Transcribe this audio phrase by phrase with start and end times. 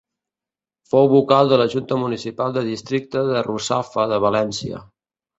[0.91, 4.81] Fou vocal de la Junta Municipal de Districte de Russafa de València.